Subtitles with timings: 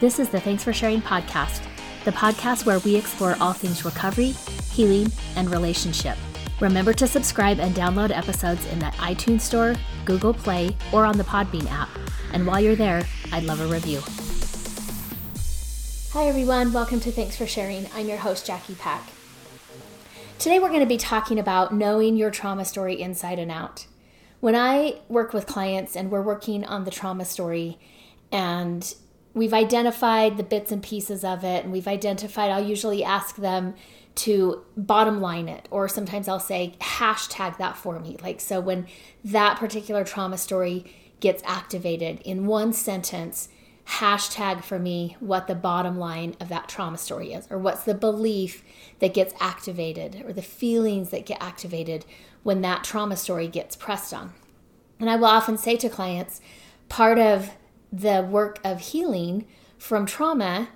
[0.00, 1.62] This is the Thanks for Sharing podcast,
[2.04, 4.34] the podcast where we explore all things recovery,
[4.72, 6.16] healing, and relationship.
[6.60, 9.74] Remember to subscribe and download episodes in the iTunes Store,
[10.04, 11.88] Google Play, or on the Podbean app.
[12.32, 14.00] And while you're there, I'd love a review.
[16.12, 16.72] Hi, everyone.
[16.72, 17.86] Welcome to Thanks for Sharing.
[17.94, 19.08] I'm your host, Jackie Pack.
[20.38, 23.86] Today, we're going to be talking about knowing your trauma story inside and out.
[24.40, 27.78] When I work with clients and we're working on the trauma story,
[28.30, 28.94] and
[29.38, 33.74] we've identified the bits and pieces of it, and we've identified, I'll usually ask them
[34.16, 38.16] to bottom line it, or sometimes I'll say hashtag that for me.
[38.20, 38.86] Like, so when
[39.24, 43.48] that particular trauma story gets activated in one sentence,
[43.86, 47.94] hashtag for me what the bottom line of that trauma story is, or what's the
[47.94, 48.62] belief
[48.98, 52.04] that gets activated, or the feelings that get activated
[52.42, 54.32] when that trauma story gets pressed on.
[55.00, 56.40] And I will often say to clients,
[56.88, 57.50] part of
[57.92, 59.46] the work of healing
[59.78, 60.68] from trauma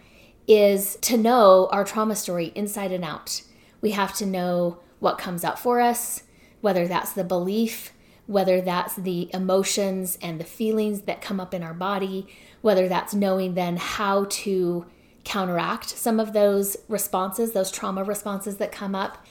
[0.46, 3.42] is to know our trauma story inside and out.
[3.80, 6.22] We have to know what comes up for us,
[6.60, 7.92] whether that's the belief,
[8.26, 12.28] whether that's the emotions and the feelings that come up in our body,
[12.60, 14.86] whether that's knowing then how to
[15.24, 19.24] counteract some of those responses, those trauma responses that come up.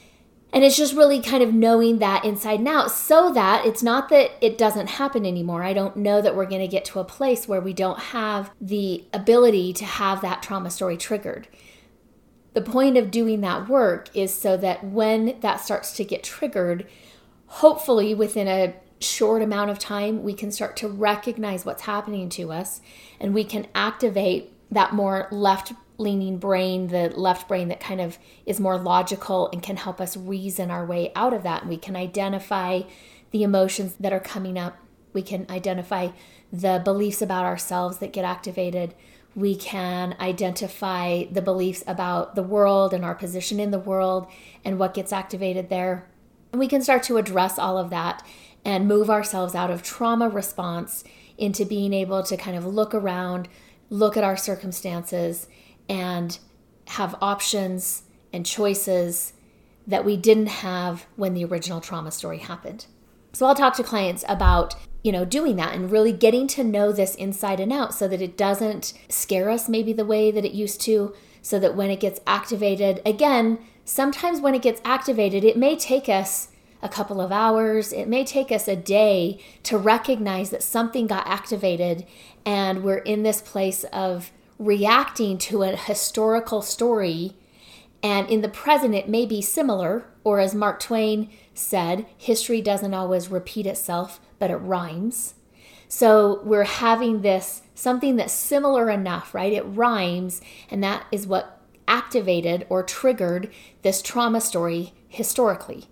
[0.52, 4.10] And it's just really kind of knowing that inside and out so that it's not
[4.10, 5.62] that it doesn't happen anymore.
[5.62, 8.50] I don't know that we're going to get to a place where we don't have
[8.60, 11.48] the ability to have that trauma story triggered.
[12.52, 16.86] The point of doing that work is so that when that starts to get triggered,
[17.46, 22.52] hopefully within a short amount of time, we can start to recognize what's happening to
[22.52, 22.82] us
[23.18, 28.18] and we can activate that more left leaning brain, the left brain that kind of
[28.46, 31.62] is more logical and can help us reason our way out of that.
[31.62, 32.82] And we can identify
[33.30, 34.76] the emotions that are coming up.
[35.12, 36.08] We can identify
[36.52, 38.94] the beliefs about ourselves that get activated.
[39.34, 44.26] We can identify the beliefs about the world and our position in the world
[44.64, 46.06] and what gets activated there.
[46.52, 48.24] And we can start to address all of that
[48.64, 51.02] and move ourselves out of trauma response
[51.38, 53.48] into being able to kind of look around,
[53.88, 55.48] look at our circumstances,
[55.88, 56.38] and
[56.88, 59.32] have options and choices
[59.86, 62.86] that we didn't have when the original trauma story happened.
[63.32, 66.92] So I'll talk to clients about, you know, doing that and really getting to know
[66.92, 70.52] this inside and out so that it doesn't scare us maybe the way that it
[70.52, 75.56] used to, so that when it gets activated, again, sometimes when it gets activated, it
[75.56, 76.48] may take us
[76.82, 81.26] a couple of hours, it may take us a day to recognize that something got
[81.26, 82.04] activated
[82.44, 84.30] and we're in this place of
[84.64, 87.34] reacting to a historical story.
[88.02, 92.94] And in the present, it may be similar, or as Mark Twain said, history doesn't
[92.94, 95.34] always repeat itself, but it rhymes.
[95.88, 99.52] So we're having this something that's similar enough, right?
[99.52, 100.40] It rhymes,
[100.70, 103.52] and that is what activated or triggered
[103.82, 105.88] this trauma story historically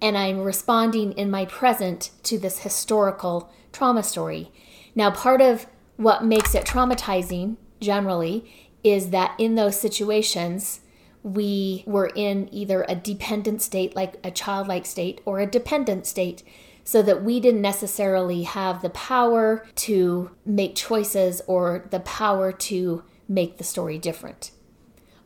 [0.00, 4.50] and I'm responding in my present to this historical trauma story.
[4.94, 8.50] Now, part of what makes it traumatizing generally
[8.84, 10.80] is that in those situations,
[11.22, 16.42] we were in either a dependent state, like a childlike state, or a dependent state,
[16.84, 23.04] so that we didn't necessarily have the power to make choices or the power to
[23.28, 24.52] make the story different.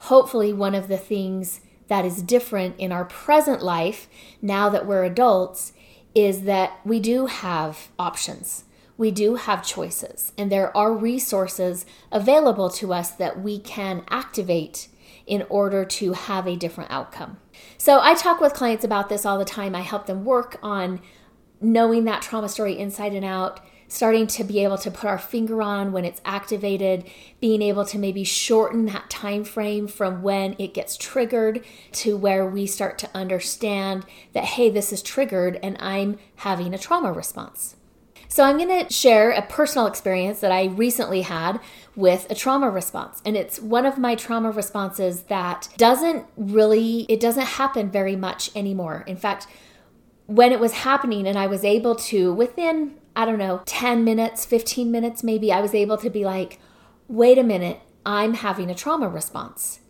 [0.01, 4.09] Hopefully, one of the things that is different in our present life
[4.41, 5.73] now that we're adults
[6.15, 8.65] is that we do have options.
[9.03, 14.87] We do have choices, and there are resources available to us that we can activate
[15.27, 17.39] in order to have a different outcome.
[17.79, 19.75] So, I talk with clients about this all the time.
[19.75, 21.01] I help them work on
[21.61, 23.59] knowing that trauma story inside and out,
[23.89, 27.03] starting to be able to put our finger on when it's activated,
[27.41, 32.47] being able to maybe shorten that time frame from when it gets triggered to where
[32.47, 37.75] we start to understand that hey, this is triggered and I'm having a trauma response.
[38.33, 41.61] So, I'm going to share a personal experience that I recently had
[41.95, 43.21] with a trauma response.
[43.27, 48.51] And it's one of my trauma responses that doesn't really it doesn't happen very much
[48.57, 49.05] anymore.
[49.07, 49.49] In fact,
[50.25, 54.47] when it was happening and I was able to within I don't know, 10 minutes,
[54.47, 56.59] 15 minutes maybe, I was able to be like,
[57.09, 59.81] wait a minute, I'm having a trauma response.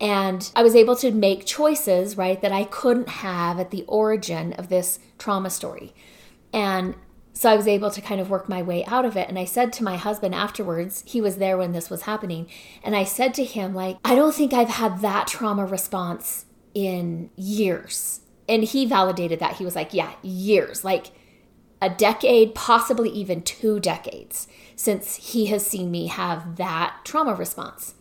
[0.00, 4.54] And I was able to make choices, right, that I couldn't have at the origin
[4.54, 5.92] of this trauma story.
[6.50, 6.94] And
[7.34, 9.28] so I was able to kind of work my way out of it.
[9.28, 12.48] And I said to my husband afterwards, he was there when this was happening.
[12.82, 17.30] And I said to him, like, I don't think I've had that trauma response in
[17.36, 18.20] years.
[18.48, 19.56] And he validated that.
[19.56, 20.84] He was like, yeah, years.
[20.84, 21.08] Like,
[21.82, 27.94] a decade, possibly even two decades since he has seen me have that trauma response.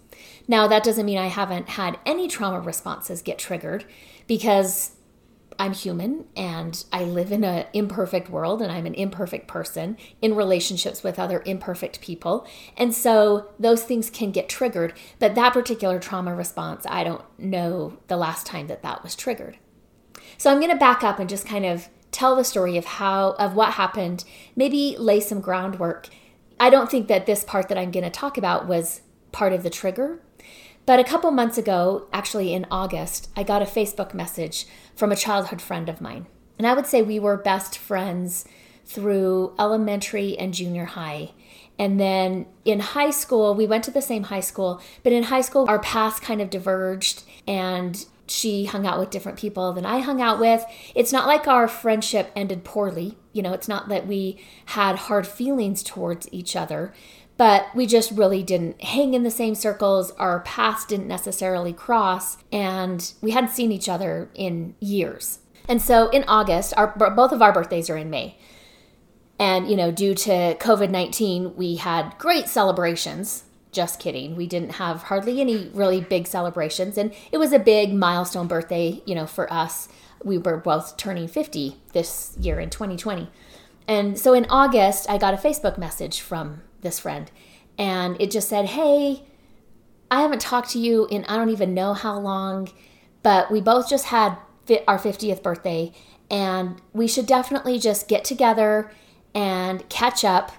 [0.48, 3.84] Now, that doesn't mean I haven't had any trauma responses get triggered
[4.26, 4.92] because
[5.60, 10.36] I'm human and I live in an imperfect world and I'm an imperfect person in
[10.36, 12.48] relationships with other imperfect people.
[12.78, 14.94] And so those things can get triggered.
[15.20, 19.58] But that particular trauma response, I don't know the last time that that was triggered.
[20.38, 23.32] So I'm going to back up and just kind of tell the story of how,
[23.34, 24.24] of what happened,
[24.56, 26.10] maybe lay some groundwork.
[26.60, 29.02] I don't think that this part that I'm going to talk about was
[29.32, 30.20] part of the trigger.
[30.86, 34.66] But a couple months ago, actually in August, I got a Facebook message
[34.96, 36.28] from a childhood friend of mine.
[36.58, 38.46] And I would say we were best friends
[38.86, 41.32] through elementary and junior high.
[41.80, 45.42] And then in high school, we went to the same high school, but in high
[45.42, 50.00] school, our paths kind of diverged and she hung out with different people than I
[50.00, 50.64] hung out with.
[50.96, 53.18] It's not like our friendship ended poorly.
[53.32, 56.94] You know, it's not that we had hard feelings towards each other,
[57.44, 60.12] but we just really didn't hang in the same circles.
[60.12, 65.40] Our paths didn't necessarily cross, and we hadn't seen each other in years.
[65.68, 68.38] And so in August, our both of our birthdays are in May.
[69.38, 73.44] And, you know, due to COVID 19, we had great celebrations.
[73.74, 74.38] Just kidding.
[74.38, 76.98] We didn't have hardly any really big celebrations.
[76.98, 79.90] And it was a big milestone birthday, you know, for us.
[80.24, 83.30] We were both turning 50 this year in 2020.
[83.86, 87.32] And so in August, I got a Facebook message from this friend,
[87.78, 89.24] and it just said, Hey,
[90.12, 92.70] I haven't talked to you in I don't even know how long,
[93.24, 94.38] but we both just had
[94.88, 95.92] our 50th birthday,
[96.30, 98.92] and we should definitely just get together
[99.34, 100.52] and catch up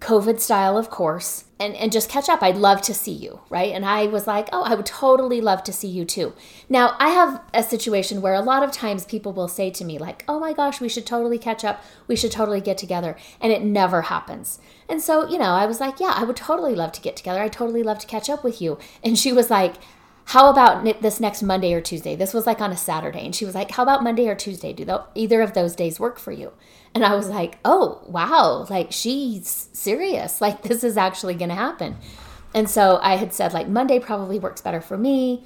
[0.00, 2.42] COVID style, of course, and, and just catch up.
[2.42, 3.72] I'd love to see you, right?
[3.72, 6.32] And I was like, oh, I would totally love to see you too.
[6.70, 9.98] Now, I have a situation where a lot of times people will say to me,
[9.98, 11.84] like, oh my gosh, we should totally catch up.
[12.06, 13.14] We should totally get together.
[13.42, 14.58] And it never happens.
[14.88, 17.40] And so, you know, I was like, yeah, I would totally love to get together.
[17.40, 18.78] I totally love to catch up with you.
[19.04, 19.74] And she was like,
[20.26, 22.16] how about this next Monday or Tuesday?
[22.16, 23.24] This was like on a Saturday.
[23.26, 24.72] And she was like, how about Monday or Tuesday?
[24.72, 26.52] Do either of those days work for you?
[26.94, 28.66] And I was like, oh, wow.
[28.68, 30.40] Like, she's serious.
[30.40, 31.96] Like, this is actually going to happen.
[32.54, 35.44] And so I had said, like, Monday probably works better for me.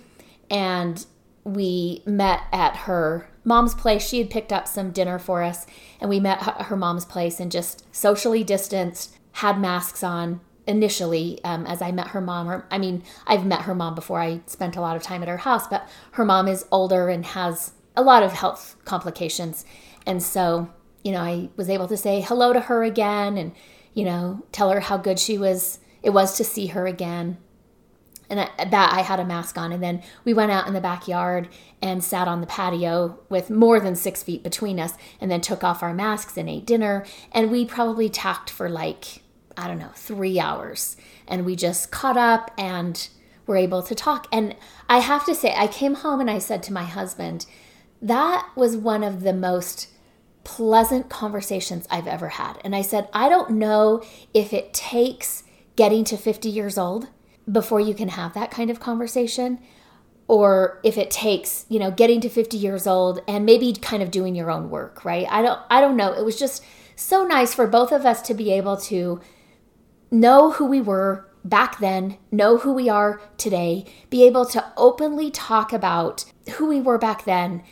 [0.50, 1.05] And
[1.44, 4.08] we met at her mom's place.
[4.08, 5.67] She had picked up some dinner for us.
[6.00, 11.41] And we met at her mom's place and just socially distanced, had masks on, initially
[11.44, 12.49] um, as I met her mom.
[12.49, 14.20] Or, I mean, I've met her mom before.
[14.20, 17.26] I spent a lot of time at her house, but her mom is older and
[17.26, 19.67] has a lot of health complications.
[20.06, 20.70] And so,
[21.04, 23.52] you know, I was able to say hello to her again and,
[23.92, 27.38] you know, tell her how good she was, it was to see her again.
[28.30, 29.70] And that I had a mask on.
[29.70, 31.48] And then we went out in the backyard
[31.82, 35.62] and sat on the patio with more than six feet between us and then took
[35.62, 37.04] off our masks and ate dinner.
[37.32, 39.22] And we probably talked for like
[39.56, 40.96] I don't know, three hours.
[41.28, 43.08] And we just caught up and
[43.46, 44.26] were able to talk.
[44.32, 44.56] And
[44.88, 47.46] I have to say, I came home and I said to my husband,
[48.02, 49.88] that was one of the most
[50.44, 52.58] pleasant conversations I've ever had.
[52.64, 54.02] And I said, I don't know
[54.32, 55.43] if it takes
[55.76, 57.08] getting to 50 years old
[57.50, 59.58] before you can have that kind of conversation
[60.26, 64.11] or if it takes, you know, getting to 50 years old and maybe kind of
[64.11, 65.26] doing your own work, right?
[65.29, 66.12] I don't I don't know.
[66.12, 66.64] It was just
[66.96, 69.20] so nice for both of us to be able to
[70.11, 75.31] know who we were back then, know who we are today, be able to openly
[75.31, 76.24] talk about
[76.55, 77.63] who we were back then,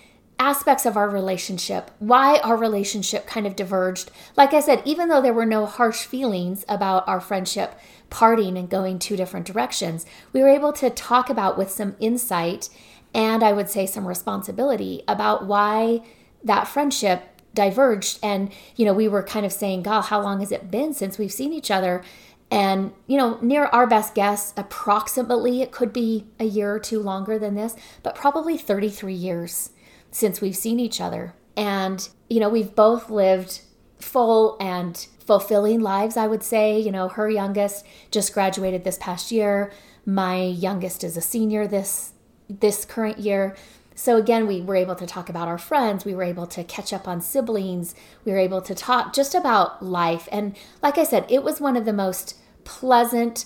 [0.42, 4.10] aspects of our relationship, why our relationship kind of diverged.
[4.36, 7.78] Like I said, even though there were no harsh feelings about our friendship
[8.10, 12.68] parting and going two different directions, we were able to talk about with some insight
[13.14, 16.02] and I would say some responsibility about why
[16.42, 17.22] that friendship
[17.54, 18.18] diverged.
[18.20, 21.18] And you know we were kind of saying god how long has it been since
[21.18, 22.02] we've seen each other?
[22.50, 27.00] And, you know, near our best guess, approximately it could be a year or two
[27.00, 29.70] longer than this, but probably 33 years
[30.12, 31.34] since we've seen each other.
[31.56, 33.62] And, you know, we've both lived
[33.98, 36.78] full and fulfilling lives, I would say.
[36.78, 39.72] You know, her youngest just graduated this past year.
[40.06, 42.12] My youngest is a senior this
[42.48, 43.56] this current year.
[43.94, 46.92] So again, we were able to talk about our friends, we were able to catch
[46.92, 50.28] up on siblings, we were able to talk just about life.
[50.32, 53.44] And like I said, it was one of the most pleasant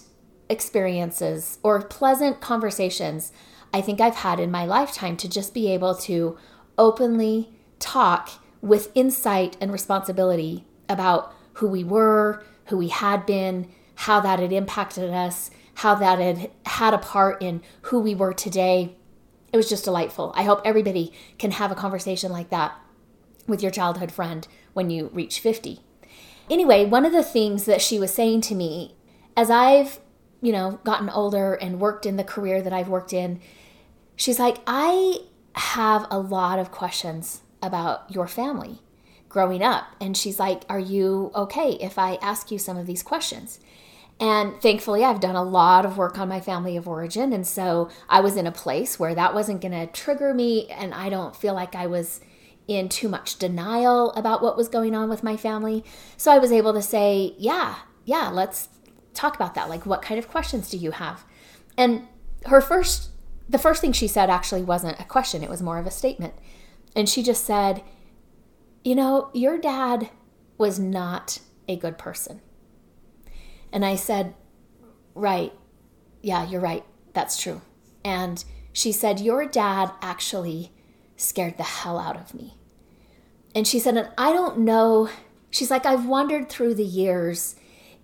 [0.49, 3.33] experiences or pleasant conversations
[3.75, 6.39] I think I've had in my lifetime to just be able to
[6.79, 8.31] openly talk
[8.61, 14.53] with insight and responsibility about who we were, who we had been, how that had
[14.53, 18.97] impacted us, how that had had a part in who we were today.
[19.53, 20.33] It was just delightful.
[20.35, 22.75] I hope everybody can have a conversation like that
[23.47, 25.81] with your childhood friend when you reach 50.
[26.51, 28.95] Anyway, one of the things that she was saying to me
[29.37, 30.01] as I've,
[30.41, 33.41] you know, gotten older and worked in the career that I've worked in,
[34.17, 35.21] she's like, I
[35.57, 38.81] have a lot of questions about your family
[39.29, 39.87] growing up.
[40.01, 43.61] And she's like, Are you okay if I ask you some of these questions?
[44.19, 47.35] And thankfully, I've done a lot of work on my family of origin.
[47.35, 50.69] And so I was in a place where that wasn't going to trigger me.
[50.69, 52.21] And I don't feel like I was
[52.67, 55.85] in too much denial about what was going on with my family.
[56.17, 58.69] So I was able to say, Yeah, yeah, let's
[59.13, 59.69] talk about that.
[59.69, 61.25] Like, what kind of questions do you have?
[61.77, 62.07] And
[62.47, 63.11] her first,
[63.49, 66.35] the first thing she said actually wasn't a question, it was more of a statement.
[66.95, 67.83] And she just said,
[68.85, 70.11] You know, your dad
[70.59, 72.41] was not a good person.
[73.73, 74.35] And I said,
[75.15, 75.53] Right.
[76.23, 76.85] Yeah, you're right.
[77.13, 77.63] That's true.
[78.05, 80.73] And she said, Your dad actually
[81.17, 82.55] scared the hell out of me.
[83.55, 85.09] And she said, And I don't know.
[85.51, 87.57] She's like, I've wondered through the years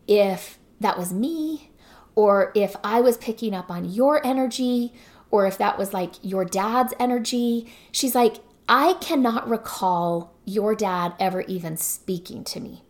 [0.07, 1.71] if that was me
[2.15, 4.95] or if I was picking up on your energy
[5.33, 7.73] or if that was like your dad's energy.
[7.91, 8.37] She's like,
[8.69, 12.85] I cannot recall your dad ever even speaking to me.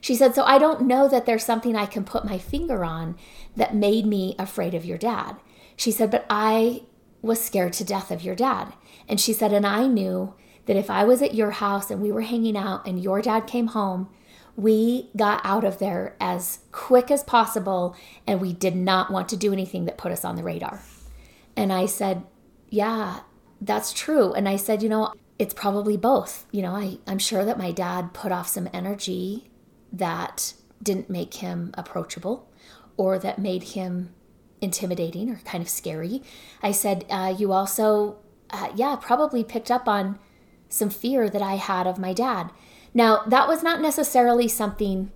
[0.00, 3.16] She said, So I don't know that there's something I can put my finger on
[3.56, 5.36] that made me afraid of your dad.
[5.76, 6.82] She said, But I
[7.20, 8.74] was scared to death of your dad.
[9.08, 10.34] And she said, And I knew
[10.66, 13.46] that if I was at your house and we were hanging out and your dad
[13.46, 14.08] came home,
[14.54, 17.96] we got out of there as quick as possible
[18.26, 20.80] and we did not want to do anything that put us on the radar.
[21.58, 22.22] And I said,
[22.70, 23.20] Yeah,
[23.60, 24.32] that's true.
[24.32, 26.46] And I said, You know, it's probably both.
[26.52, 29.50] You know, I, I'm sure that my dad put off some energy
[29.92, 32.48] that didn't make him approachable
[32.96, 34.14] or that made him
[34.60, 36.22] intimidating or kind of scary.
[36.62, 38.18] I said, uh, You also,
[38.50, 40.20] uh, yeah, probably picked up on
[40.68, 42.52] some fear that I had of my dad.
[42.94, 45.10] Now, that was not necessarily something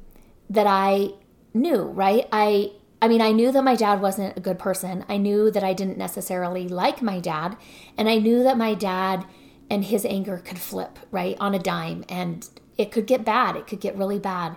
[0.50, 1.10] that I
[1.54, 2.26] knew, right?
[2.32, 5.04] I I mean, I knew that my dad wasn't a good person.
[5.08, 7.56] I knew that I didn't necessarily like my dad,
[7.98, 9.26] and I knew that my dad
[9.68, 13.56] and his anger could flip, right, on a dime and it could get bad.
[13.56, 14.56] It could get really bad.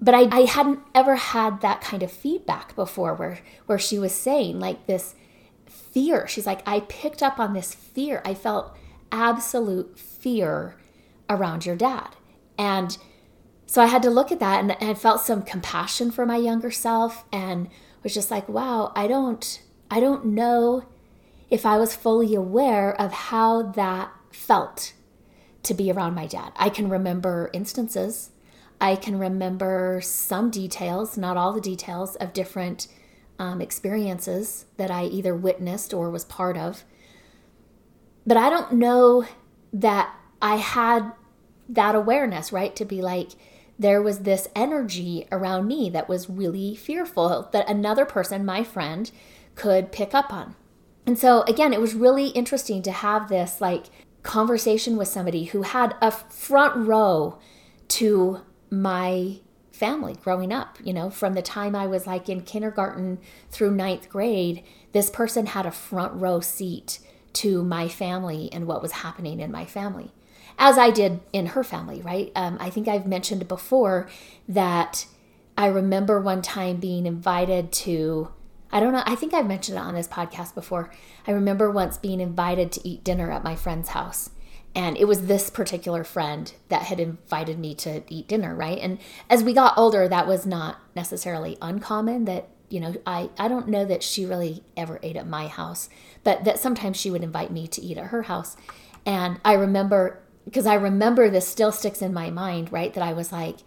[0.00, 4.14] But I, I hadn't ever had that kind of feedback before where, where she was
[4.14, 5.14] saying, like, this
[5.66, 6.28] fear.
[6.28, 8.22] She's like, I picked up on this fear.
[8.24, 8.76] I felt
[9.10, 10.76] absolute fear
[11.28, 12.10] around your dad.
[12.58, 12.96] And
[13.66, 16.70] so I had to look at that and I felt some compassion for my younger
[16.70, 17.68] self and
[18.02, 20.86] was just like, wow, I don't I don't know
[21.50, 24.92] if I was fully aware of how that felt
[25.64, 26.52] to be around my dad.
[26.56, 28.30] I can remember instances.
[28.80, 32.88] I can remember some details, not all the details, of different
[33.38, 36.84] um, experiences that I either witnessed or was part of.
[38.26, 39.26] But I don't know
[39.72, 41.12] that I had
[41.68, 42.74] that awareness, right?
[42.76, 43.30] To be like,
[43.78, 49.10] there was this energy around me that was really fearful that another person, my friend,
[49.54, 50.54] could pick up on.
[51.06, 53.86] And so, again, it was really interesting to have this like
[54.22, 57.38] conversation with somebody who had a front row
[57.88, 58.40] to
[58.70, 59.38] my
[59.70, 60.78] family growing up.
[60.82, 63.18] You know, from the time I was like in kindergarten
[63.50, 66.98] through ninth grade, this person had a front row seat
[67.34, 70.12] to my family and what was happening in my family,
[70.58, 72.32] as I did in her family, right?
[72.34, 74.08] Um, I think I've mentioned before
[74.48, 75.06] that
[75.56, 78.28] I remember one time being invited to
[78.72, 79.02] I don't know.
[79.06, 80.90] I think I've mentioned it on this podcast before.
[81.26, 84.30] I remember once being invited to eat dinner at my friend's house.
[84.74, 88.78] And it was this particular friend that had invited me to eat dinner, right?
[88.78, 88.98] And
[89.30, 93.68] as we got older, that was not necessarily uncommon that, you know, I, I don't
[93.68, 95.88] know that she really ever ate at my house,
[96.24, 98.56] but that sometimes she would invite me to eat at her house.
[99.06, 102.94] And I remember, because I remember this still sticks in my mind, right?
[102.94, 103.58] That I was like,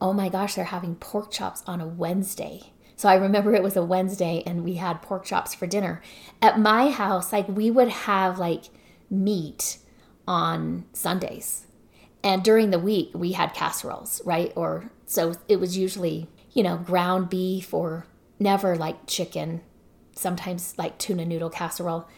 [0.00, 3.76] oh my gosh, they're having pork chops on a Wednesday so I remember it was
[3.76, 6.00] a Wednesday and we had pork chops for dinner.
[6.40, 8.64] At my house, like we would have like
[9.10, 9.78] meat
[10.26, 11.66] on Sundays.
[12.22, 14.52] And during the week, we had casseroles, right?
[14.56, 18.06] Or so it was usually, you know, ground beef or
[18.38, 19.60] never like chicken,
[20.14, 22.08] sometimes like tuna noodle casserole.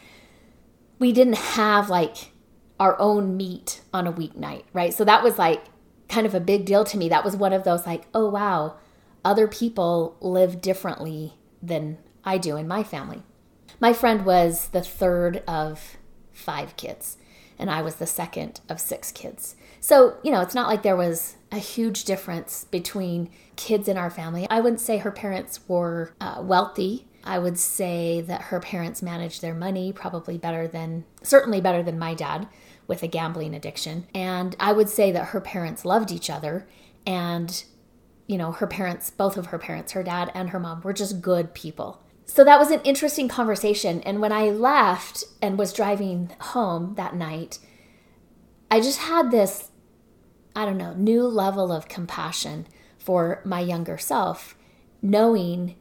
[0.99, 2.33] We didn't have like
[2.79, 4.93] our own meat on a weeknight, right?
[4.93, 5.65] So that was like
[6.09, 7.09] kind of a big deal to me.
[7.09, 8.77] That was one of those like, oh wow,
[9.25, 13.23] other people live differently than I do in my family.
[13.81, 15.97] My friend was the third of
[16.33, 17.19] five kids,
[17.59, 19.57] and I was the second of six kids.
[19.81, 24.11] So, you know, it's not like there was a huge difference between kids in our
[24.11, 24.47] family.
[24.51, 27.07] I wouldn't say her parents were uh, wealthy.
[27.25, 31.99] I would say that her parents managed their money probably better than, certainly better than
[31.99, 32.49] my dad
[32.87, 34.07] with a gambling addiction.
[34.15, 36.67] And I would say that her parents loved each other
[37.07, 37.65] And,
[38.27, 41.21] you know, her parents, both of her parents, her dad and her mom, were just
[41.21, 42.03] good people.
[42.27, 44.01] So that was an interesting conversation.
[44.03, 47.61] And when I left and was driving home that night,
[48.69, 49.71] I just had this,
[50.57, 52.67] I don't know, new level of compassion
[52.99, 54.57] for my younger self,
[55.01, 55.77] knowing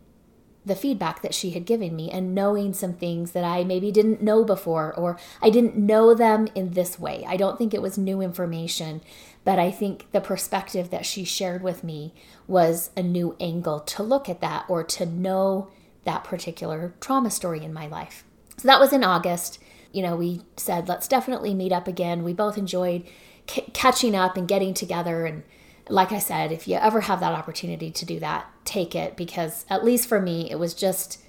[0.66, 4.22] the feedback that she had given me and knowing some things that I maybe didn't
[4.22, 7.24] know before or I didn't know them in this way.
[7.28, 9.02] I don't think it was new information,
[9.44, 12.14] but I think the perspective that she shared with me
[12.48, 15.70] was a new angle to look at that or to know
[16.04, 18.24] that particular trauma story in my life.
[18.58, 19.60] So that was in August.
[19.92, 22.24] You know, we said, let's definitely meet up again.
[22.24, 23.06] We both enjoyed
[23.48, 25.26] c- catching up and getting together.
[25.26, 25.44] And
[25.90, 29.66] like I said, if you ever have that opportunity to do that, take it because,
[29.70, 31.22] at least for me, it was just,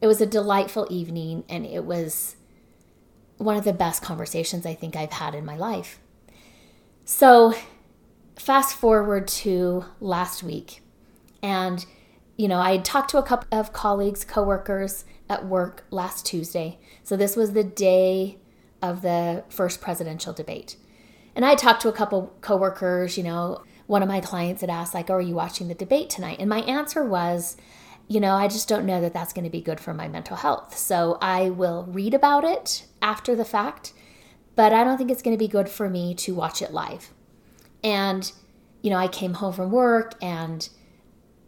[0.00, 2.36] it was a delightful evening and it was
[3.36, 5.98] one of the best conversations I think I've had in my life.
[7.04, 7.54] So,
[8.36, 10.82] fast forward to last week,
[11.42, 11.84] and
[12.38, 16.78] you know, I talked to a couple of colleagues, coworkers at work last Tuesday.
[17.02, 18.38] So this was the day
[18.80, 20.76] of the first presidential debate.
[21.34, 24.94] And I talked to a couple coworkers, you know, one of my clients had asked
[24.94, 27.56] like, "Oh, are you watching the debate tonight?" And my answer was,
[28.06, 30.36] you know, I just don't know that that's going to be good for my mental
[30.36, 30.78] health.
[30.78, 33.92] So I will read about it after the fact,
[34.54, 37.10] but I don't think it's going to be good for me to watch it live.
[37.82, 38.30] And
[38.82, 40.68] you know, I came home from work and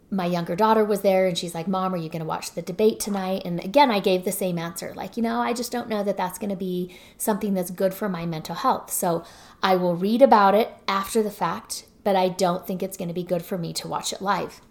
[0.09, 2.61] my younger daughter was there and she's like, Mom, are you going to watch the
[2.61, 3.43] debate tonight?
[3.45, 6.17] And again, I gave the same answer like, you know, I just don't know that
[6.17, 8.91] that's going to be something that's good for my mental health.
[8.91, 9.23] So
[9.63, 13.13] I will read about it after the fact, but I don't think it's going to
[13.13, 14.61] be good for me to watch it live.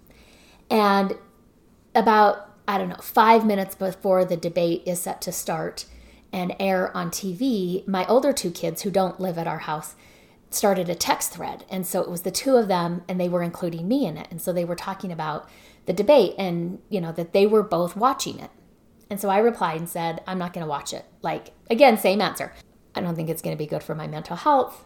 [0.71, 1.17] And
[1.95, 5.87] about, I don't know, five minutes before the debate is set to start
[6.33, 9.97] and air on TV, my older two kids who don't live at our house
[10.51, 11.65] started a text thread.
[11.71, 14.29] And so it was the two of them and they were including me in it.
[14.31, 15.49] And so they were talking about
[15.87, 18.51] the debate and, you know, that they were both watching it.
[19.09, 21.05] And so I replied and said, I'm not going to watch it.
[21.23, 22.53] Like, again, same answer.
[22.95, 24.85] I don't think it's going to be good for my mental health.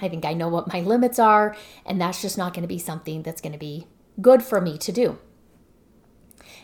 [0.00, 2.78] I think I know what my limits are, and that's just not going to be
[2.78, 3.86] something that's going to be
[4.20, 5.18] good for me to do.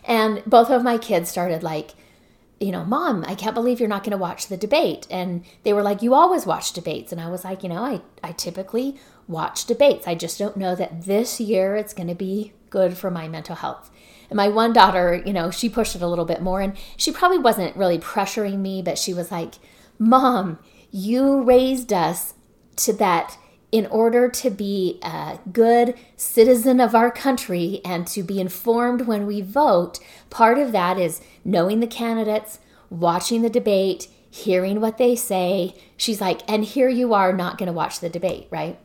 [0.05, 1.91] And both of my kids started like,
[2.59, 5.07] you know, mom, I can't believe you're not going to watch the debate.
[5.09, 7.11] And they were like, you always watch debates.
[7.11, 10.07] And I was like, you know, I, I typically watch debates.
[10.07, 13.55] I just don't know that this year it's going to be good for my mental
[13.55, 13.89] health.
[14.29, 17.11] And my one daughter, you know, she pushed it a little bit more and she
[17.11, 19.55] probably wasn't really pressuring me, but she was like,
[19.97, 20.59] Mom,
[20.91, 22.33] you raised us
[22.79, 23.37] to that
[23.71, 29.27] in order to be a good citizen of our country and to be informed when
[29.27, 35.15] we vote, part of that is knowing the candidates, watching the debate, hearing what they
[35.15, 35.75] say.
[35.97, 38.79] She's like, and here you are not going to watch the debate, right?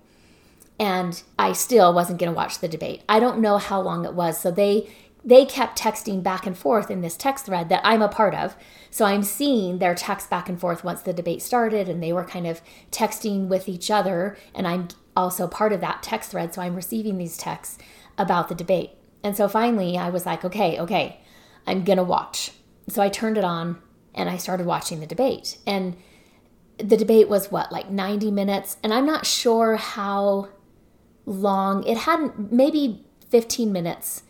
[0.78, 3.02] And I still wasn't going to watch the debate.
[3.08, 4.38] I don't know how long it was.
[4.38, 4.90] So they
[5.24, 8.56] they kept texting back and forth in this text thread that I'm a part of.
[8.90, 12.24] So I'm seeing their text back and forth once the debate started, and they were
[12.24, 12.60] kind of
[12.90, 14.36] texting with each other.
[14.54, 16.52] And I'm also part of that text thread.
[16.52, 17.78] So I'm receiving these texts
[18.18, 18.90] about the debate.
[19.22, 21.20] And so finally, I was like, okay, okay,
[21.66, 22.52] I'm going to watch.
[22.88, 23.80] So I turned it on
[24.14, 25.56] and I started watching the debate.
[25.66, 25.96] And
[26.76, 28.76] the debate was what, like 90 minutes?
[28.82, 30.50] And I'm not sure how
[31.24, 34.22] long it hadn't, maybe 15 minutes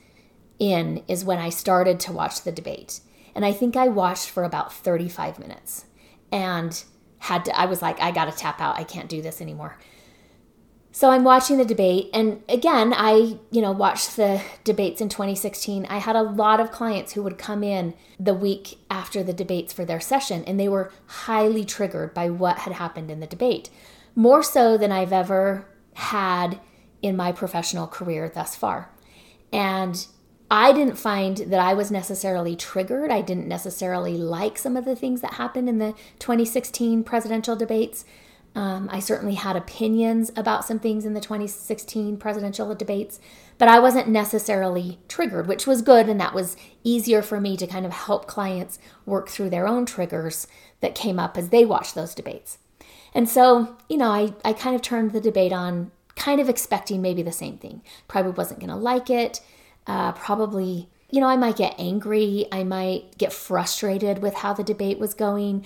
[0.59, 3.01] in is when I started to watch the debate.
[3.35, 5.87] And I think I watched for about 35 minutes
[6.31, 6.85] and
[7.19, 8.79] had to, I was like, I got to tap out.
[8.79, 9.79] I can't do this anymore.
[10.93, 12.09] So I'm watching the debate.
[12.14, 15.87] And again, I, you know, watched the debates in 2016.
[15.87, 19.73] I had a lot of clients who would come in the week after the debates
[19.73, 23.71] for their session, and they were highly triggered by what had happened in the debate,
[24.14, 26.61] more so than I've ever had
[27.03, 28.88] in my professional career thus far.
[29.53, 30.07] And
[30.55, 33.11] I didn't find that I was necessarily triggered.
[33.11, 38.05] I didn't necessarily like some of the things that happened in the 2016 presidential debates.
[38.55, 43.19] Um, I certainly had opinions about some things in the 2016 presidential debates,
[43.59, 46.09] but I wasn't necessarily triggered, which was good.
[46.09, 49.85] And that was easier for me to kind of help clients work through their own
[49.85, 50.47] triggers
[50.79, 52.59] that came up as they watched those debates.
[53.12, 57.03] And so, you know, I, I kind of turned the debate on, kind of expecting
[57.03, 57.83] maybe the same thing.
[58.07, 59.40] Probably wasn't going to like it
[59.87, 62.47] uh, probably, you know, I might get angry.
[62.51, 65.64] I might get frustrated with how the debate was going.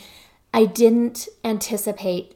[0.52, 2.34] I didn't anticipate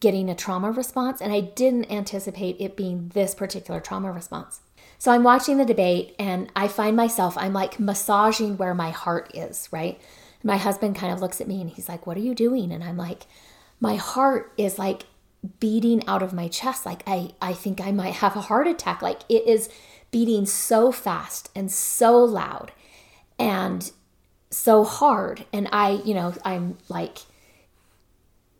[0.00, 4.60] getting a trauma response, and I didn't anticipate it being this particular trauma response.
[4.98, 9.30] So I'm watching the debate, and I find myself, I'm like massaging where my heart
[9.34, 10.00] is, right?
[10.42, 12.70] My husband kind of looks at me and he's like, What are you doing?
[12.70, 13.26] And I'm like,
[13.80, 15.06] My heart is like
[15.60, 19.02] beating out of my chest like I I think I might have a heart attack
[19.02, 19.68] like it is
[20.14, 22.70] beating so fast and so loud
[23.36, 23.90] and
[24.48, 27.18] so hard and I you know I'm like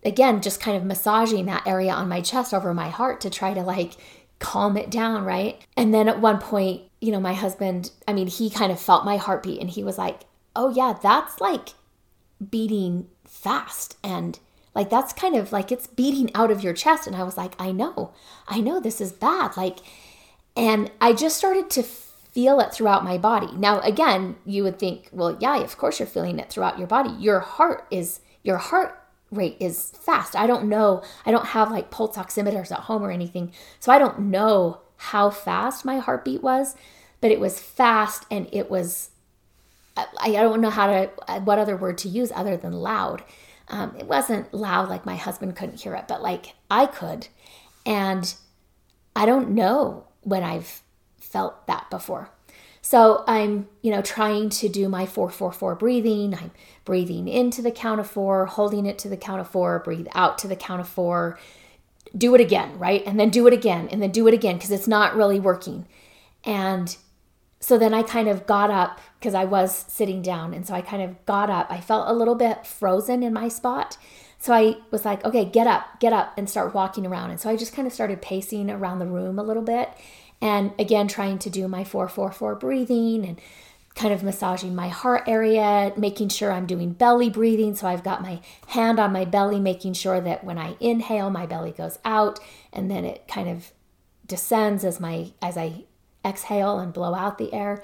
[0.03, 3.53] again just kind of massaging that area on my chest over my heart to try
[3.53, 3.93] to like
[4.37, 8.27] calm it down right and then at one point you know my husband I mean
[8.27, 10.23] he kind of felt my heartbeat and he was like
[10.57, 11.69] oh yeah that's like
[12.51, 14.39] beating fast and
[14.75, 17.07] like that's kind of like it's beating out of your chest.
[17.07, 18.13] And I was like, I know,
[18.47, 19.55] I know this is bad.
[19.55, 19.77] Like,
[20.55, 23.47] and I just started to feel it throughout my body.
[23.55, 27.11] Now, again, you would think, well, yeah, of course you're feeling it throughout your body.
[27.11, 30.35] Your heart is, your heart rate is fast.
[30.35, 31.01] I don't know.
[31.25, 33.53] I don't have like pulse oximeters at home or anything.
[33.79, 36.75] So I don't know how fast my heartbeat was,
[37.21, 39.11] but it was fast and it was,
[39.95, 43.23] I, I don't know how to, what other word to use other than loud.
[43.67, 47.27] Um, it wasn't loud like my husband couldn't hear it, but like I could.
[47.85, 48.33] And
[49.15, 50.81] I don't know when I've
[51.17, 52.29] felt that before.
[52.81, 56.35] So I'm, you know, trying to do my 444 breathing.
[56.35, 56.51] I'm
[56.83, 60.37] breathing into the count of four, holding it to the count of four, breathe out
[60.39, 61.39] to the count of four,
[62.15, 63.03] do it again, right?
[63.05, 65.87] And then do it again, and then do it again because it's not really working.
[66.43, 66.95] And
[67.59, 70.53] so then I kind of got up because I was sitting down.
[70.53, 71.67] And so I kind of got up.
[71.71, 73.97] I felt a little bit frozen in my spot.
[74.39, 77.31] So I was like, okay, get up, get up, and start walking around.
[77.31, 79.89] And so I just kind of started pacing around the room a little bit.
[80.41, 83.41] And again, trying to do my 444 breathing and
[83.95, 87.75] kind of massaging my heart area, making sure I'm doing belly breathing.
[87.75, 91.45] So I've got my hand on my belly, making sure that when I inhale, my
[91.45, 92.39] belly goes out
[92.73, 93.71] and then it kind of
[94.27, 95.85] descends as my as I
[96.25, 97.83] exhale and blow out the air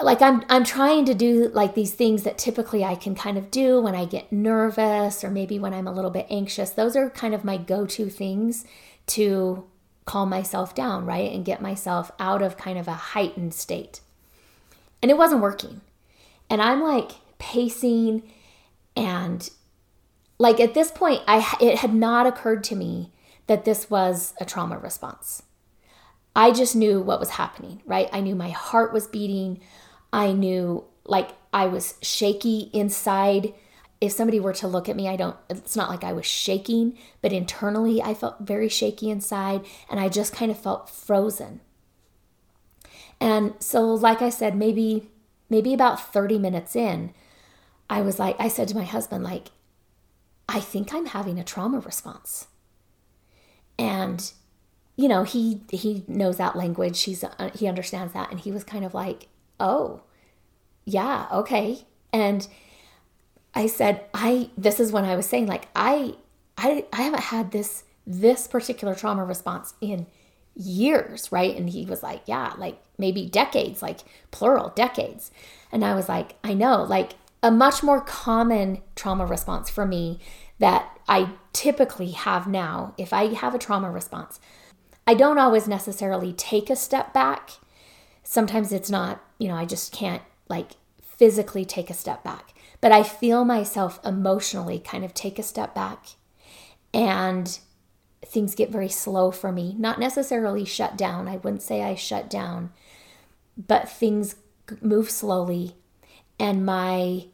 [0.00, 3.50] like I'm I'm trying to do like these things that typically I can kind of
[3.50, 6.70] do when I get nervous or maybe when I'm a little bit anxious.
[6.70, 8.64] Those are kind of my go-to things
[9.08, 9.64] to
[10.04, 11.32] calm myself down, right?
[11.32, 14.00] And get myself out of kind of a heightened state.
[15.00, 15.80] And it wasn't working.
[16.50, 18.22] And I'm like pacing
[18.96, 19.48] and
[20.38, 23.10] like at this point I it had not occurred to me
[23.46, 25.42] that this was a trauma response.
[26.34, 28.08] I just knew what was happening, right?
[28.12, 29.60] I knew my heart was beating.
[30.14, 33.52] I knew like I was shaky inside.
[34.00, 36.96] If somebody were to look at me, I don't, it's not like I was shaking,
[37.20, 41.60] but internally I felt very shaky inside and I just kind of felt frozen.
[43.20, 45.10] And so, like I said, maybe,
[45.50, 47.12] maybe about 30 minutes in,
[47.90, 49.48] I was like, I said to my husband, like,
[50.48, 52.46] I think I'm having a trauma response.
[53.78, 54.32] And
[54.96, 57.02] you know, he he knows that language.
[57.02, 59.26] He's uh, he understands that, and he was kind of like,
[59.60, 60.02] "Oh,
[60.84, 62.46] yeah, okay." And
[63.54, 66.14] I said, "I this is when I was saying like I
[66.58, 70.06] I I haven't had this this particular trauma response in
[70.54, 75.30] years, right?" And he was like, "Yeah, like maybe decades, like plural, decades."
[75.72, 77.12] And I was like, "I know, like
[77.42, 80.20] a much more common trauma response for me
[80.58, 84.40] that I typically have now if I have a trauma response."
[85.06, 87.50] I don't always necessarily take a step back.
[88.22, 90.70] Sometimes it's not, you know, I just can't like
[91.02, 95.74] physically take a step back, but I feel myself emotionally kind of take a step
[95.74, 96.06] back
[96.94, 97.58] and
[98.24, 99.76] things get very slow for me.
[99.78, 101.28] Not necessarily shut down.
[101.28, 102.72] I wouldn't say I shut down,
[103.54, 104.36] but things
[104.80, 105.76] move slowly
[106.40, 107.26] and my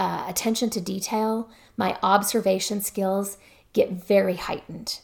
[0.00, 3.38] uh, attention to detail, my observation skills
[3.72, 4.98] get very heightened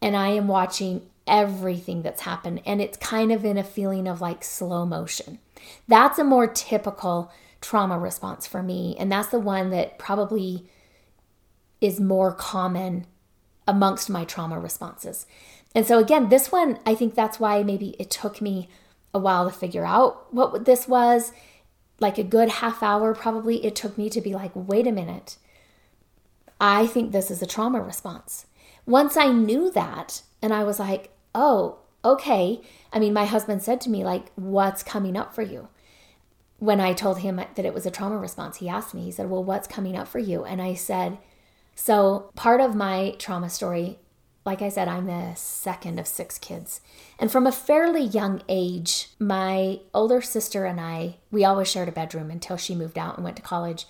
[0.00, 4.20] and I am watching everything that's happened and it's kind of in a feeling of
[4.20, 5.38] like slow motion.
[5.86, 10.68] That's a more typical trauma response for me and that's the one that probably
[11.80, 13.06] is more common
[13.66, 15.26] amongst my trauma responses.
[15.74, 18.68] And so again, this one I think that's why maybe it took me
[19.14, 21.32] a while to figure out what this was.
[22.00, 25.36] Like a good half hour probably it took me to be like, "Wait a minute.
[26.60, 28.46] I think this is a trauma response."
[28.86, 32.60] once I knew that, and I was like, oh, okay.
[32.92, 35.68] I mean, my husband said to me, like, what's coming up for you?
[36.58, 39.30] When I told him that it was a trauma response, he asked me, he said,
[39.30, 40.44] well, what's coming up for you?
[40.44, 41.18] And I said,
[41.74, 43.98] so part of my trauma story,
[44.44, 46.80] like I said, I'm the second of six kids.
[47.18, 51.92] And from a fairly young age, my older sister and I, we always shared a
[51.92, 53.86] bedroom until she moved out and went to college.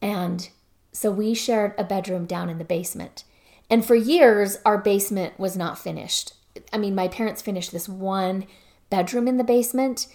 [0.00, 0.48] And
[0.92, 3.24] so we shared a bedroom down in the basement.
[3.72, 6.34] And for years, our basement was not finished.
[6.74, 8.44] I mean, my parents finished this one
[8.90, 10.08] bedroom in the basement,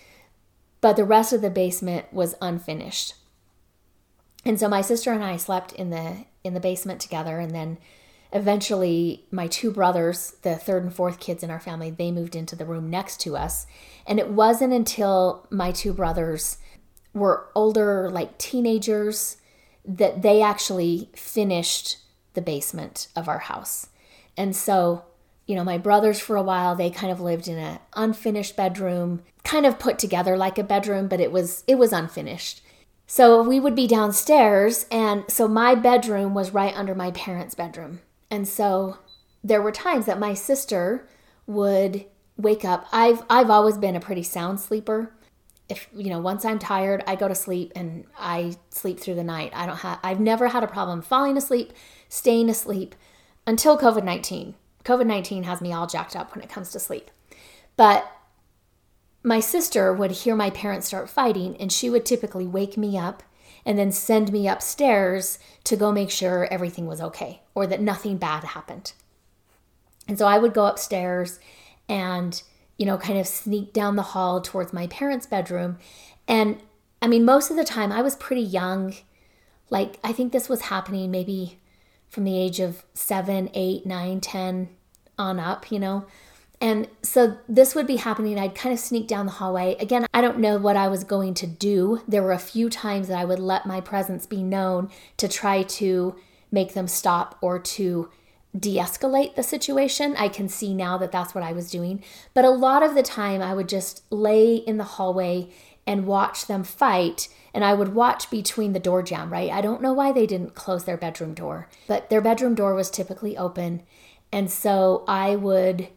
[0.80, 3.16] but the rest of the basement was unfinished.
[4.46, 7.80] And so my sister and I slept in the in the basement together and then
[8.32, 12.56] eventually my two brothers, the third and fourth kids in our family, they moved into
[12.56, 13.66] the room next to us.
[14.06, 16.60] And it wasn't until my two brothers
[17.12, 19.38] were older, like teenagers,
[19.84, 21.98] that they actually finished
[22.38, 23.88] the basement of our house.
[24.38, 25.04] And so,
[25.48, 29.24] you know, my brothers for a while, they kind of lived in an unfinished bedroom,
[29.44, 32.62] kind of put together like a bedroom, but it was it was unfinished.
[33.08, 38.02] So we would be downstairs and so my bedroom was right under my parents' bedroom.
[38.30, 38.98] And so
[39.44, 41.08] there were times that my sister
[41.48, 42.06] would
[42.38, 42.86] wake up.
[42.92, 45.14] I've I've always been a pretty sound sleeper.
[45.70, 49.24] If you know, once I'm tired, I go to sleep and I sleep through the
[49.24, 49.52] night.
[49.56, 51.74] I don't have I've never had a problem falling asleep,
[52.10, 52.96] staying asleep
[53.46, 54.54] until COVID-19.
[54.84, 57.12] COVID-19 has me all jacked up when it comes to sleep.
[57.76, 58.12] But
[59.24, 63.24] my sister would hear my parents start fighting and she would typically wake me up
[63.66, 68.18] and then send me upstairs to go make sure everything was okay or that nothing
[68.18, 68.94] bad happened.
[70.08, 71.40] And so I would go upstairs
[71.90, 72.42] and,
[72.78, 75.78] you know, kind of sneak down the hall towards my parents' bedroom.
[76.28, 76.62] And
[77.02, 78.96] I mean, most of the time I was pretty young.
[79.70, 81.60] Like, I think this was happening maybe
[82.10, 84.70] from the age of seven, eight, nine, ten
[85.18, 86.06] on up, you know.
[86.60, 88.40] And so this would be happening.
[88.40, 89.76] I'd kind of sneak down the hallway.
[89.80, 92.02] Again, I don't know what I was going to do.
[92.08, 95.62] There were a few times that I would let my presence be known to try
[95.64, 96.16] to
[96.52, 98.10] make them stop or to
[98.58, 100.16] de escalate the situation.
[100.18, 102.04] I can see now that that's what I was doing.
[102.34, 105.50] But a lot of the time, I would just lay in the hallway
[105.88, 107.30] and watch them fight.
[107.54, 109.50] And I would watch between the door jamb, right?
[109.50, 112.92] I don't know why they didn't close their bedroom door, but their bedroom door was
[112.92, 113.82] typically open.
[114.32, 115.88] And so I would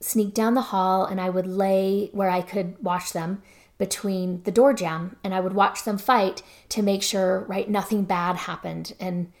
[0.00, 3.42] sneak down the hall and I would lay where I could watch them
[3.78, 8.04] between the door jamb and I would watch them fight to make sure, right, nothing
[8.04, 8.94] bad happened.
[8.98, 9.32] And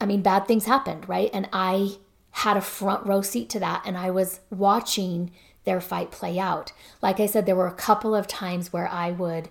[0.00, 1.30] I mean, bad things happened, right?
[1.32, 1.96] And I
[2.30, 5.30] had a front row seat to that and I was watching
[5.64, 6.72] their fight play out.
[7.02, 9.48] Like I said, there were a couple of times where I would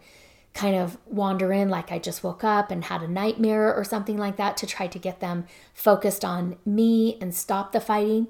[0.54, 4.18] kind of wander in like I just woke up and had a nightmare or something
[4.18, 8.28] like that to try to get them focused on me and stop the fighting.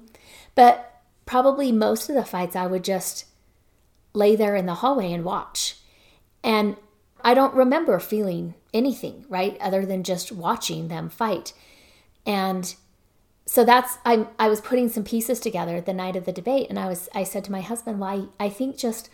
[0.54, 3.26] But probably most of the fights I would just
[4.14, 5.76] lay there in the hallway and watch.
[6.42, 6.76] And
[7.22, 9.56] I don't remember feeling anything, right?
[9.60, 11.52] Other than just watching them fight.
[12.26, 12.74] And
[13.46, 16.78] so that's I I was putting some pieces together the night of the debate and
[16.78, 19.10] I was I said to my husband, "Why I, think just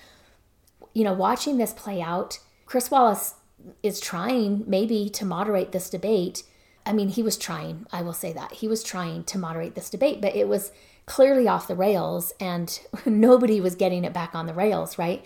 [0.93, 3.35] you know, watching this play out, Chris Wallace
[3.83, 6.43] is trying maybe to moderate this debate.
[6.87, 8.53] I mean, he was trying, I will say that.
[8.53, 10.73] He was trying to moderate this debate, but it was
[11.07, 15.25] clearly off the rails and nobody was getting it back on the rails, right?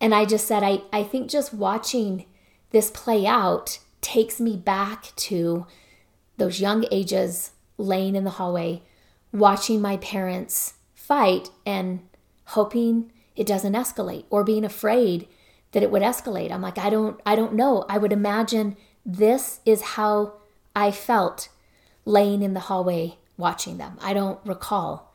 [0.00, 2.26] And I just said, I, I think just watching
[2.70, 5.66] this play out takes me back to
[6.36, 8.82] those young ages laying in the hallway,
[9.32, 12.00] watching my parents fight and
[12.46, 15.28] hoping it doesn't escalate or being afraid
[15.72, 16.50] that it would escalate.
[16.50, 17.84] I'm like, I don't I don't know.
[17.88, 20.34] I would imagine this is how
[20.74, 21.48] I felt
[22.04, 23.98] laying in the hallway watching them.
[24.00, 25.06] I don't recall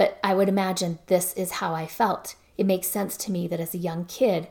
[0.00, 2.34] but I would imagine this is how I felt.
[2.56, 4.48] It makes sense to me that as a young kid,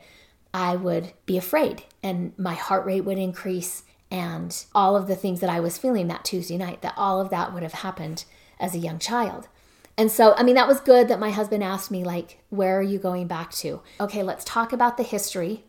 [0.54, 5.40] I would be afraid and my heart rate would increase and all of the things
[5.40, 8.24] that I was feeling that Tuesday night, that all of that would have happened
[8.58, 9.48] as a young child.
[9.96, 12.82] And so, I mean, that was good that my husband asked me, like, where are
[12.82, 13.82] you going back to?
[14.00, 15.64] Okay, let's talk about the history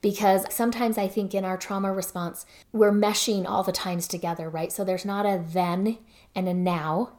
[0.00, 4.70] because sometimes I think in our trauma response, we're meshing all the times together, right?
[4.72, 5.98] So there's not a then
[6.34, 7.12] and a now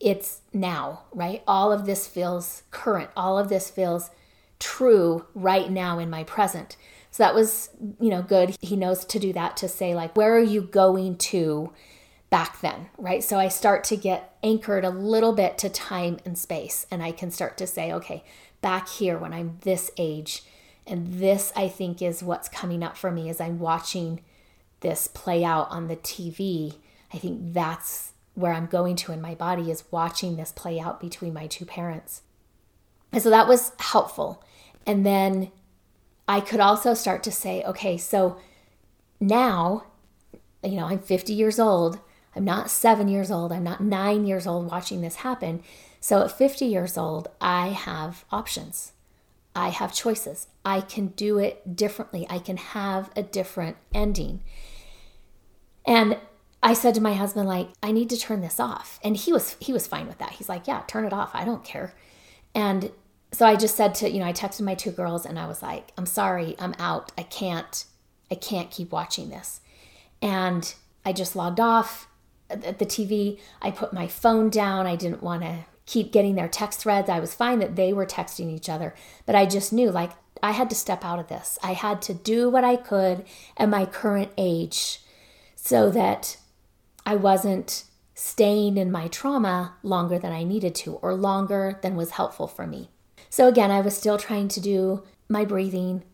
[0.00, 1.42] it's now, right?
[1.46, 3.10] All of this feels current.
[3.16, 4.10] All of this feels
[4.58, 6.76] true right now in my present.
[7.18, 8.56] So that was, you know, good.
[8.60, 11.72] He knows to do that to say, like, where are you going to
[12.30, 13.24] back then, right?
[13.24, 16.86] So I start to get anchored a little bit to time and space.
[16.92, 18.22] And I can start to say, okay,
[18.60, 20.44] back here when I'm this age.
[20.86, 24.20] And this, I think, is what's coming up for me as I'm watching
[24.78, 26.76] this play out on the TV.
[27.12, 31.00] I think that's where I'm going to in my body is watching this play out
[31.00, 32.22] between my two parents.
[33.10, 34.44] And so that was helpful.
[34.86, 35.50] And then
[36.28, 38.36] I could also start to say, okay, so
[39.18, 39.86] now,
[40.62, 41.98] you know, I'm 50 years old.
[42.36, 43.50] I'm not seven years old.
[43.50, 45.62] I'm not nine years old watching this happen.
[46.00, 48.92] So at 50 years old, I have options.
[49.56, 50.48] I have choices.
[50.64, 52.26] I can do it differently.
[52.28, 54.42] I can have a different ending.
[55.86, 56.18] And
[56.62, 59.56] I said to my husband like I need to turn this off and he was
[59.60, 60.32] he was fine with that.
[60.32, 61.30] He's like, "Yeah, turn it off.
[61.32, 61.94] I don't care."
[62.54, 62.90] And
[63.32, 65.62] so I just said to, you know, I texted my two girls and I was
[65.62, 66.56] like, "I'm sorry.
[66.58, 67.12] I'm out.
[67.18, 67.84] I can't
[68.30, 69.60] I can't keep watching this."
[70.22, 72.08] And I just logged off
[72.50, 73.38] at the TV.
[73.60, 74.86] I put my phone down.
[74.86, 77.08] I didn't want to keep getting their text threads.
[77.08, 78.94] I was fine that they were texting each other,
[79.26, 80.12] but I just knew like
[80.42, 81.58] I had to step out of this.
[81.62, 83.24] I had to do what I could
[83.56, 85.00] at my current age
[85.54, 86.38] so that
[87.04, 92.12] I wasn't staying in my trauma longer than I needed to or longer than was
[92.12, 92.90] helpful for me.
[93.30, 96.04] So again, I was still trying to do my breathing.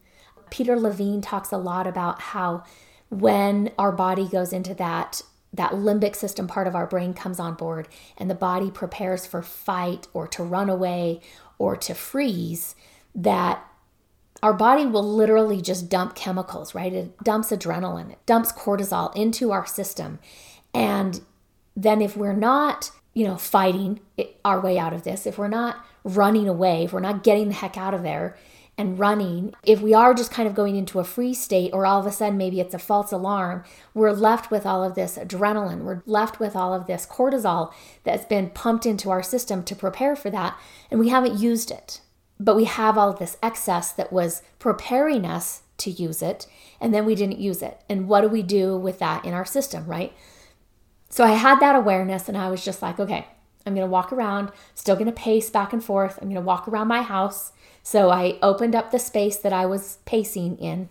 [0.50, 2.64] Peter Levine talks a lot about how
[3.11, 5.22] when our body goes into that
[5.53, 7.87] that limbic system part of our brain comes on board
[8.18, 11.20] and the body prepares for fight or to run away
[11.59, 12.74] or to freeze
[13.14, 13.64] that
[14.42, 16.92] our body will literally just dump chemicals, right?
[16.92, 20.18] It dumps adrenaline, it dumps cortisol into our system.
[20.74, 21.20] And
[21.77, 24.00] then if we're not, you know, fighting
[24.44, 27.54] our way out of this, if we're not running away, if we're not getting the
[27.54, 28.36] heck out of there
[28.76, 32.00] and running, if we are just kind of going into a free state or all
[32.00, 33.64] of a sudden maybe it's a false alarm,
[33.94, 35.82] we're left with all of this adrenaline.
[35.82, 40.14] We're left with all of this cortisol that's been pumped into our system to prepare
[40.14, 40.58] for that,
[40.90, 42.00] and we haven't used it.
[42.38, 46.46] But we have all this excess that was preparing us to use it,
[46.80, 47.80] and then we didn't use it.
[47.88, 50.12] And what do we do with that in our system, right?
[51.08, 53.28] So I had that awareness and I was just like, okay,
[53.66, 56.18] I'm going to walk around, still going to pace back and forth.
[56.20, 57.53] I'm going to walk around my house.
[57.83, 60.88] So I opened up the space that I was pacing in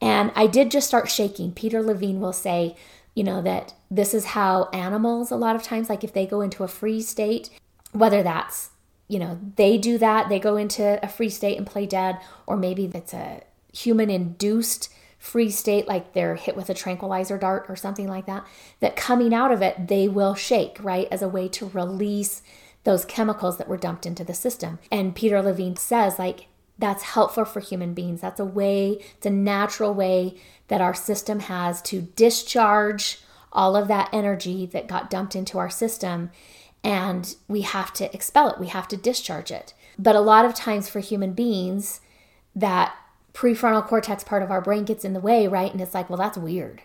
[0.00, 1.52] and I did just start shaking.
[1.52, 2.76] Peter Levine will say,
[3.14, 6.40] you know, that this is how animals, a lot of times, like if they go
[6.40, 7.50] into a freeze state,
[7.92, 8.70] whether that's,
[9.08, 12.56] you know, they do that, they go into a free state and play dead, or
[12.56, 14.88] maybe it's a human induced
[15.28, 18.46] free state, like they're hit with a tranquilizer dart or something like that,
[18.80, 22.42] that coming out of it, they will shake, right, as a way to release
[22.84, 24.78] those chemicals that were dumped into the system.
[24.90, 26.46] And Peter Levine says, like,
[26.78, 28.22] that's helpful for human beings.
[28.22, 30.36] That's a way, it's a natural way
[30.68, 33.20] that our system has to discharge
[33.52, 36.30] all of that energy that got dumped into our system.
[36.82, 39.74] And we have to expel it, we have to discharge it.
[39.98, 42.00] But a lot of times for human beings,
[42.54, 42.94] that
[43.38, 45.70] prefrontal cortex part of our brain gets in the way, right?
[45.70, 46.82] And it's like, well, that's weird.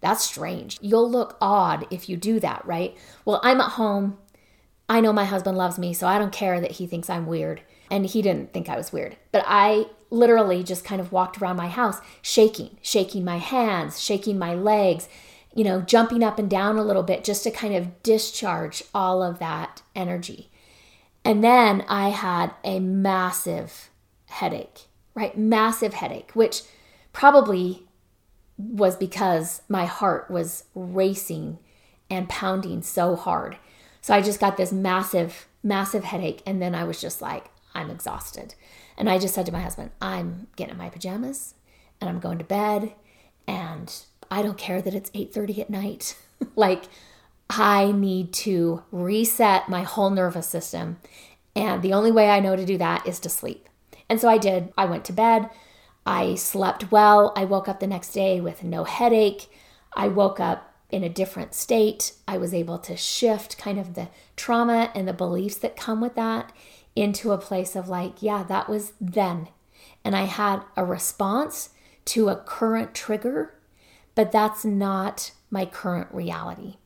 [0.00, 0.78] That's strange.
[0.80, 2.96] You'll look odd if you do that, right?
[3.24, 4.16] Well, I'm at home.
[4.88, 7.60] I know my husband loves me, so I don't care that he thinks I'm weird.
[7.90, 9.16] And he didn't think I was weird.
[9.32, 14.38] But I literally just kind of walked around my house shaking, shaking my hands, shaking
[14.38, 15.08] my legs,
[15.56, 19.24] you know, jumping up and down a little bit just to kind of discharge all
[19.24, 20.52] of that energy.
[21.24, 23.90] And then I had a massive
[24.26, 24.82] headache
[25.16, 25.36] right?
[25.36, 26.62] Massive headache, which
[27.12, 27.82] probably
[28.56, 31.58] was because my heart was racing
[32.08, 33.56] and pounding so hard.
[34.00, 36.42] So I just got this massive, massive headache.
[36.46, 38.54] And then I was just like, I'm exhausted.
[38.96, 41.54] And I just said to my husband, I'm getting in my pajamas
[42.00, 42.92] and I'm going to bed.
[43.48, 43.92] And
[44.30, 46.16] I don't care that it's 8:30 at night.
[46.56, 46.84] like
[47.48, 50.98] I need to reset my whole nervous system.
[51.54, 53.68] And the only way I know to do that is to sleep.
[54.08, 54.72] And so I did.
[54.76, 55.50] I went to bed.
[56.04, 57.32] I slept well.
[57.36, 59.46] I woke up the next day with no headache.
[59.94, 62.12] I woke up in a different state.
[62.28, 66.14] I was able to shift kind of the trauma and the beliefs that come with
[66.14, 66.52] that
[66.94, 69.48] into a place of like, yeah, that was then.
[70.04, 71.70] And I had a response
[72.06, 73.54] to a current trigger,
[74.14, 76.76] but that's not my current reality.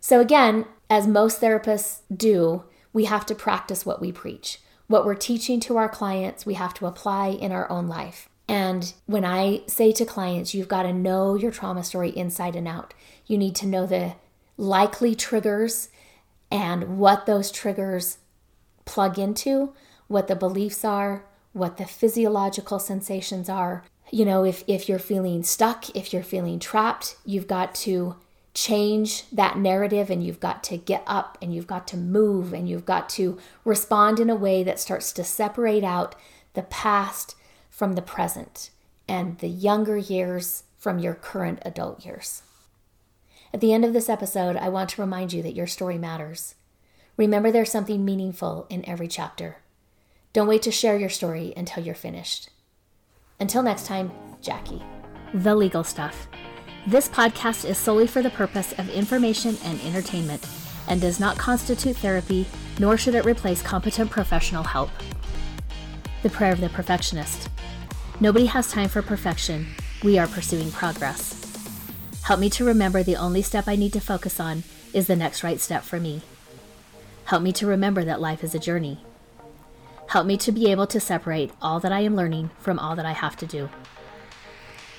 [0.00, 4.60] So, again, as most therapists do, we have to practice what we preach.
[4.90, 8.28] What we're teaching to our clients, we have to apply in our own life.
[8.48, 12.66] And when I say to clients, you've got to know your trauma story inside and
[12.66, 12.92] out,
[13.24, 14.16] you need to know the
[14.56, 15.90] likely triggers
[16.50, 18.18] and what those triggers
[18.84, 19.72] plug into,
[20.08, 23.84] what the beliefs are, what the physiological sensations are.
[24.10, 28.16] You know, if, if you're feeling stuck, if you're feeling trapped, you've got to
[28.54, 32.68] change that narrative and you've got to get up and you've got to move and
[32.68, 36.14] you've got to respond in a way that starts to separate out
[36.54, 37.36] the past
[37.68, 38.70] from the present
[39.08, 42.42] and the younger years from your current adult years.
[43.52, 46.54] At the end of this episode, I want to remind you that your story matters.
[47.16, 49.58] Remember, there's something meaningful in every chapter.
[50.32, 52.50] Don't wait to share your story until you're finished.
[53.40, 54.82] Until next time, Jackie.
[55.34, 56.28] The Legal Stuff.
[56.86, 60.46] This podcast is solely for the purpose of information and entertainment
[60.88, 62.46] and does not constitute therapy,
[62.78, 64.88] nor should it replace competent professional help.
[66.22, 67.50] The Prayer of the Perfectionist.
[68.18, 69.66] Nobody has time for perfection.
[70.02, 71.36] We are pursuing progress.
[72.22, 74.62] Help me to remember the only step I need to focus on
[74.94, 76.22] is the next right step for me.
[77.26, 79.04] Help me to remember that life is a journey.
[80.08, 83.06] Help me to be able to separate all that I am learning from all that
[83.06, 83.68] I have to do.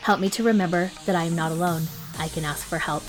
[0.01, 1.83] Help me to remember that I am not alone.
[2.17, 3.03] I can ask for help.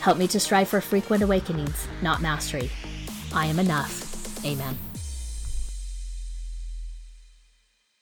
[0.00, 2.70] Help me to strive for frequent awakenings, not mastery.
[3.34, 4.44] I am enough.
[4.44, 4.78] Amen.